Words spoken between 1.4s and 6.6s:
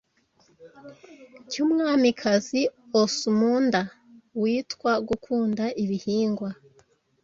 cyumwamikazi Osumunda witwa; Gukunda ibihingwa